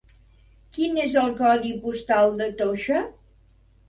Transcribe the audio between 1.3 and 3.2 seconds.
codi postal de Toixa?